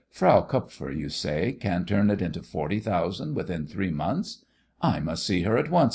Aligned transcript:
"Frau 0.09 0.41
Kupfer, 0.41 0.89
you 0.91 1.09
say, 1.09 1.51
can 1.51 1.85
turn 1.85 2.09
it 2.09 2.23
into 2.23 2.41
forty 2.41 2.79
thousand 2.79 3.35
within 3.35 3.67
three 3.67 3.91
months? 3.91 4.43
I 4.81 4.99
must 4.99 5.23
see 5.23 5.43
her 5.43 5.57
at 5.59 5.69
once. 5.69 5.89